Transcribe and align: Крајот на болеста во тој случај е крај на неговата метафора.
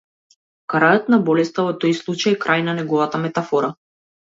Крајот 0.73 1.11
на 1.15 1.21
болеста 1.29 1.67
во 1.69 1.77
тој 1.85 1.95
случај 2.01 2.37
е 2.39 2.43
крај 2.49 2.67
на 2.71 2.79
неговата 2.83 3.25
метафора. 3.29 3.75